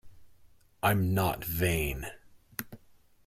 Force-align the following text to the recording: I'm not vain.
I'm 0.81 1.13
not 1.13 1.45
vain. 1.45 2.07